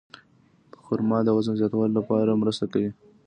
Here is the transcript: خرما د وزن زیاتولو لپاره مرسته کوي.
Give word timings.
خرما 0.83 1.17
د 1.23 1.29
وزن 1.37 1.55
زیاتولو 1.59 1.95
لپاره 1.99 2.39
مرسته 2.41 2.65
کوي. 2.73 2.91